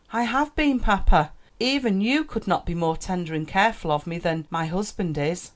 [0.11, 4.17] "I have been, papa; even you could not be more tender and careful of me
[4.17, 5.49] than my husband is."